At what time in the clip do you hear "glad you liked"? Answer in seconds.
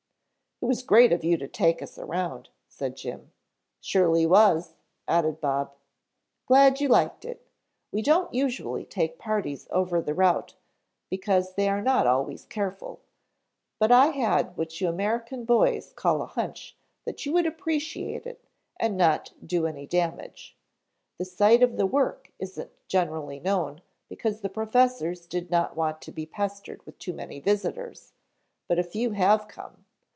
6.45-7.25